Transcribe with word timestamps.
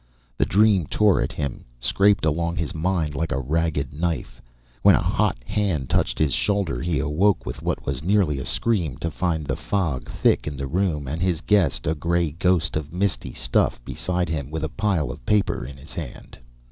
The 0.35 0.45
dream 0.47 0.87
tore 0.87 1.21
at 1.21 1.31
him, 1.31 1.63
scraped 1.79 2.25
along 2.25 2.55
his 2.55 2.73
mind 2.73 3.13
like 3.13 3.31
a 3.31 3.37
ragged 3.37 3.93
knife. 3.93 4.41
When 4.81 4.95
a 4.95 4.99
hot 5.03 5.37
hand 5.45 5.91
touched 5.91 6.17
his 6.17 6.33
shoulder, 6.33 6.81
he 6.81 6.97
awoke 6.97 7.45
with 7.45 7.61
what 7.61 7.85
was 7.85 8.01
nearly 8.03 8.39
a 8.39 8.45
scream 8.45 8.97
to 8.97 9.11
find 9.11 9.45
the 9.45 9.55
fog 9.55 10.09
thick 10.09 10.47
in 10.47 10.57
the 10.57 10.65
room 10.65 11.07
and 11.07 11.21
his 11.21 11.41
guest, 11.41 11.85
a 11.85 11.93
gray 11.93 12.31
ghost 12.31 12.75
of 12.75 12.91
misty 12.91 13.33
stuff, 13.33 13.79
beside 13.85 14.27
him 14.27 14.49
with 14.49 14.63
a 14.63 14.69
pile 14.69 15.11
of 15.11 15.23
paper 15.23 15.63
in 15.63 15.77
his 15.77 15.93
hand. 15.93 16.39